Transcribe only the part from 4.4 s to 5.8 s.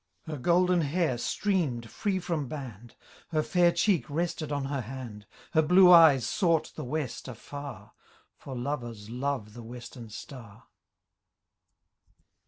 on her hand. Her